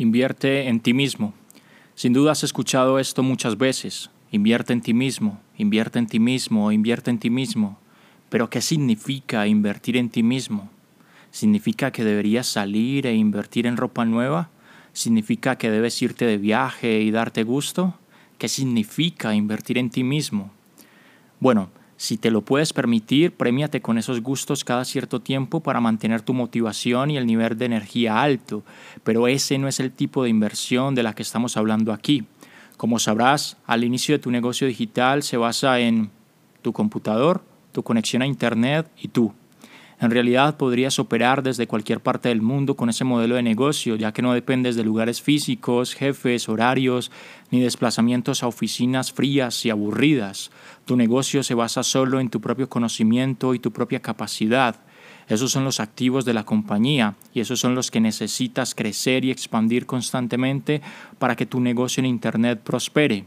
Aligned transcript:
Invierte 0.00 0.68
en 0.68 0.78
ti 0.78 0.94
mismo. 0.94 1.34
Sin 1.96 2.12
duda 2.12 2.30
has 2.30 2.44
escuchado 2.44 3.00
esto 3.00 3.24
muchas 3.24 3.58
veces. 3.58 4.10
Invierte 4.30 4.72
en 4.72 4.80
ti 4.80 4.94
mismo, 4.94 5.40
invierte 5.56 5.98
en 5.98 6.06
ti 6.06 6.20
mismo, 6.20 6.70
invierte 6.70 7.10
en 7.10 7.18
ti 7.18 7.30
mismo. 7.30 7.80
Pero 8.28 8.48
¿qué 8.48 8.60
significa 8.60 9.48
invertir 9.48 9.96
en 9.96 10.08
ti 10.08 10.22
mismo? 10.22 10.70
¿Significa 11.32 11.90
que 11.90 12.04
deberías 12.04 12.46
salir 12.46 13.08
e 13.08 13.16
invertir 13.16 13.66
en 13.66 13.76
ropa 13.76 14.04
nueva? 14.04 14.50
¿Significa 14.92 15.58
que 15.58 15.68
debes 15.68 16.00
irte 16.00 16.26
de 16.26 16.38
viaje 16.38 17.00
y 17.00 17.10
darte 17.10 17.42
gusto? 17.42 17.98
¿Qué 18.38 18.46
significa 18.46 19.34
invertir 19.34 19.78
en 19.78 19.90
ti 19.90 20.04
mismo? 20.04 20.52
Bueno, 21.40 21.70
si 21.98 22.16
te 22.16 22.30
lo 22.30 22.42
puedes 22.42 22.72
permitir, 22.72 23.32
premiate 23.32 23.82
con 23.82 23.98
esos 23.98 24.22
gustos 24.22 24.62
cada 24.62 24.84
cierto 24.84 25.20
tiempo 25.20 25.60
para 25.60 25.80
mantener 25.80 26.22
tu 26.22 26.32
motivación 26.32 27.10
y 27.10 27.16
el 27.16 27.26
nivel 27.26 27.58
de 27.58 27.64
energía 27.64 28.22
alto, 28.22 28.62
pero 29.02 29.26
ese 29.26 29.58
no 29.58 29.66
es 29.66 29.80
el 29.80 29.90
tipo 29.90 30.22
de 30.22 30.30
inversión 30.30 30.94
de 30.94 31.02
la 31.02 31.12
que 31.12 31.22
estamos 31.22 31.56
hablando 31.56 31.92
aquí. 31.92 32.24
Como 32.76 33.00
sabrás, 33.00 33.56
al 33.66 33.82
inicio 33.82 34.14
de 34.14 34.20
tu 34.20 34.30
negocio 34.30 34.68
digital 34.68 35.24
se 35.24 35.36
basa 35.36 35.80
en 35.80 36.10
tu 36.62 36.72
computador, 36.72 37.42
tu 37.72 37.82
conexión 37.82 38.22
a 38.22 38.26
Internet 38.26 38.88
y 38.96 39.08
tú. 39.08 39.34
En 40.00 40.12
realidad 40.12 40.56
podrías 40.56 41.00
operar 41.00 41.42
desde 41.42 41.66
cualquier 41.66 42.00
parte 42.00 42.28
del 42.28 42.40
mundo 42.40 42.76
con 42.76 42.88
ese 42.88 43.02
modelo 43.02 43.34
de 43.34 43.42
negocio, 43.42 43.96
ya 43.96 44.12
que 44.12 44.22
no 44.22 44.32
dependes 44.32 44.76
de 44.76 44.84
lugares 44.84 45.20
físicos, 45.20 45.94
jefes, 45.94 46.48
horarios, 46.48 47.10
ni 47.50 47.60
desplazamientos 47.60 48.44
a 48.44 48.46
oficinas 48.46 49.12
frías 49.12 49.66
y 49.66 49.70
aburridas. 49.70 50.52
Tu 50.84 50.96
negocio 50.96 51.42
se 51.42 51.54
basa 51.54 51.82
solo 51.82 52.20
en 52.20 52.30
tu 52.30 52.40
propio 52.40 52.68
conocimiento 52.68 53.54
y 53.54 53.58
tu 53.58 53.72
propia 53.72 54.00
capacidad. 54.00 54.76
Esos 55.26 55.50
son 55.50 55.64
los 55.64 55.80
activos 55.80 56.24
de 56.24 56.32
la 56.32 56.44
compañía 56.44 57.16
y 57.34 57.40
esos 57.40 57.58
son 57.58 57.74
los 57.74 57.90
que 57.90 58.00
necesitas 58.00 58.76
crecer 58.76 59.24
y 59.24 59.32
expandir 59.32 59.84
constantemente 59.84 60.80
para 61.18 61.34
que 61.34 61.44
tu 61.44 61.60
negocio 61.60 62.00
en 62.00 62.06
Internet 62.06 62.60
prospere. 62.62 63.26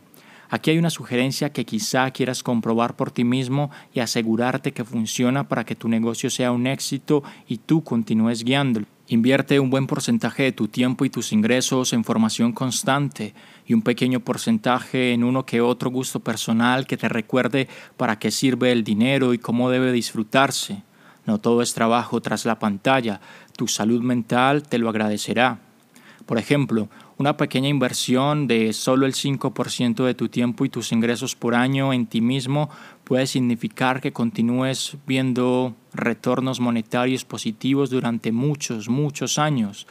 Aquí 0.54 0.70
hay 0.70 0.78
una 0.78 0.90
sugerencia 0.90 1.54
que 1.54 1.66
quizá 1.66 2.12
quieras 2.12 2.44
comprobar 2.44 2.98
por 2.98 3.10
ti 3.10 3.24
mismo 3.24 3.72
y 3.94 4.02
asegurarte 4.02 4.74
que 4.74 4.84
funciona 4.84 5.48
para 5.48 5.64
que 5.64 5.78
tu 5.78 5.88
negocio 5.88 6.30
sea 6.30 6.52
un 6.52 6.68
éxito 6.68 7.24
y 7.48 7.60
tú 7.60 7.86
continúes 7.86 8.44
guiándolo. 8.44 8.86
Invierte 9.08 9.62
un 9.62 9.70
buen 9.70 9.88
porcentaje 9.88 10.44
de 10.44 10.52
tu 10.52 10.68
tiempo 10.68 11.06
y 11.06 11.10
tus 11.10 11.32
ingresos 11.32 11.94
en 11.94 12.04
formación 12.04 12.52
constante 12.52 13.34
y 13.66 13.74
un 13.74 13.82
pequeño 13.82 14.20
porcentaje 14.20 15.14
en 15.14 15.24
uno 15.24 15.46
que 15.46 15.62
otro 15.62 15.90
gusto 15.90 16.20
personal 16.20 16.86
que 16.86 16.98
te 16.98 17.08
recuerde 17.08 17.70
para 17.96 18.20
qué 18.20 18.30
sirve 18.30 18.74
el 18.74 18.84
dinero 18.84 19.34
y 19.34 19.38
cómo 19.38 19.70
debe 19.70 19.94
disfrutarse. 19.94 20.84
No 21.26 21.38
todo 21.38 21.62
es 21.62 21.74
trabajo 21.74 22.20
tras 22.20 22.46
la 22.46 22.60
pantalla, 22.60 23.22
tu 23.56 23.70
salud 23.70 24.02
mental 24.02 24.64
te 24.64 24.80
lo 24.80 24.90
agradecerá. 24.90 25.71
Por 26.26 26.38
ejemplo, 26.38 26.90
una 27.18 27.38
pequeña 27.38 27.68
inversión 27.68 28.48
de 28.48 28.74
solo 28.74 29.06
el 29.06 29.14
5% 29.14 30.06
de 30.06 30.14
tu 30.14 30.30
tiempo 30.30 30.66
y 30.66 30.70
tus 30.70 30.92
ingresos 30.92 31.36
por 31.36 31.56
año 31.56 31.94
en 31.94 32.06
ti 32.08 32.22
mismo 32.22 32.70
puede 33.04 33.28
significar 33.28 34.02
que 34.02 34.14
continúes 34.14 34.98
viendo 35.06 35.76
retornos 35.94 36.60
monetarios 36.60 37.26
positivos 37.26 37.90
durante 37.90 38.32
muchos, 38.32 38.90
muchos 38.90 39.38
años. 39.38 39.88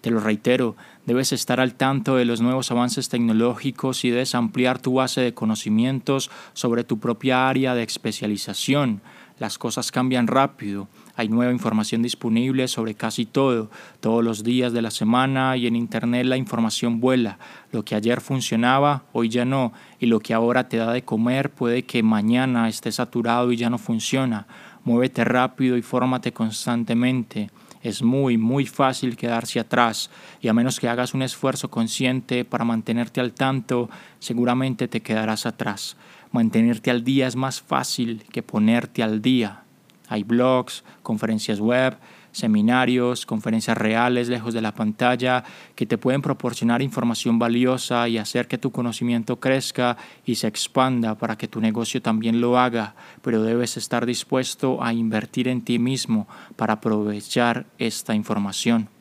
Te 0.00 0.10
lo 0.10 0.20
reitero, 0.20 0.76
debes 1.06 1.32
estar 1.32 1.60
al 1.60 1.76
tanto 1.76 2.16
de 2.16 2.26
los 2.26 2.42
nuevos 2.42 2.70
avances 2.70 3.08
tecnológicos 3.08 4.04
y 4.04 4.10
debes 4.10 4.34
ampliar 4.34 4.78
tu 4.78 4.92
base 4.92 5.22
de 5.22 5.32
conocimientos 5.32 6.30
sobre 6.52 6.84
tu 6.84 6.98
propia 6.98 7.48
área 7.48 7.74
de 7.74 7.84
especialización. 7.84 9.00
Las 9.38 9.58
cosas 9.58 9.90
cambian 9.90 10.26
rápido 10.26 10.88
hay 11.16 11.28
nueva 11.28 11.52
información 11.52 12.02
disponible 12.02 12.66
sobre 12.66 12.94
casi 12.94 13.24
todo, 13.24 13.70
todos 14.00 14.24
los 14.24 14.42
días 14.42 14.72
de 14.72 14.82
la 14.82 14.90
semana 14.90 15.56
y 15.56 15.68
en 15.68 15.76
Internet 15.76 16.26
la 16.26 16.36
información 16.36 17.00
vuela. 17.00 17.38
Lo 17.70 17.84
que 17.84 17.94
ayer 17.94 18.20
funcionaba, 18.20 19.04
hoy 19.12 19.28
ya 19.28 19.44
no, 19.44 19.72
y 20.00 20.06
lo 20.06 20.18
que 20.18 20.34
ahora 20.34 20.68
te 20.68 20.78
da 20.78 20.92
de 20.92 21.02
comer 21.02 21.50
puede 21.50 21.84
que 21.84 22.02
mañana 22.02 22.68
esté 22.68 22.90
saturado 22.90 23.52
y 23.52 23.56
ya 23.56 23.70
no 23.70 23.78
funciona. 23.78 24.46
Muévete 24.82 25.24
rápido 25.24 25.76
y 25.76 25.82
fórmate 25.82 26.32
constantemente. 26.32 27.50
Es 27.84 28.02
muy, 28.02 28.38
muy 28.38 28.64
fácil 28.64 29.14
quedarse 29.14 29.60
atrás 29.60 30.10
y 30.40 30.48
a 30.48 30.54
menos 30.54 30.80
que 30.80 30.88
hagas 30.88 31.12
un 31.12 31.20
esfuerzo 31.20 31.70
consciente 31.70 32.46
para 32.46 32.64
mantenerte 32.64 33.20
al 33.20 33.34
tanto, 33.34 33.90
seguramente 34.20 34.88
te 34.88 35.02
quedarás 35.02 35.44
atrás. 35.44 35.98
Mantenerte 36.32 36.90
al 36.90 37.04
día 37.04 37.26
es 37.26 37.36
más 37.36 37.60
fácil 37.60 38.24
que 38.32 38.42
ponerte 38.42 39.02
al 39.02 39.20
día. 39.20 39.64
Hay 40.08 40.22
blogs, 40.22 40.82
conferencias 41.02 41.60
web, 41.60 41.98
seminarios, 42.34 43.24
conferencias 43.24 43.78
reales 43.78 44.28
lejos 44.28 44.52
de 44.52 44.60
la 44.60 44.74
pantalla 44.74 45.44
que 45.74 45.86
te 45.86 45.96
pueden 45.96 46.20
proporcionar 46.20 46.82
información 46.82 47.38
valiosa 47.38 48.08
y 48.08 48.18
hacer 48.18 48.48
que 48.48 48.58
tu 48.58 48.70
conocimiento 48.70 49.40
crezca 49.40 49.96
y 50.26 50.34
se 50.34 50.48
expanda 50.48 51.14
para 51.14 51.36
que 51.36 51.48
tu 51.48 51.60
negocio 51.60 52.02
también 52.02 52.40
lo 52.40 52.58
haga, 52.58 52.94
pero 53.22 53.42
debes 53.42 53.76
estar 53.76 54.04
dispuesto 54.04 54.82
a 54.82 54.92
invertir 54.92 55.48
en 55.48 55.62
ti 55.62 55.78
mismo 55.78 56.26
para 56.56 56.74
aprovechar 56.74 57.66
esta 57.78 58.14
información. 58.14 58.93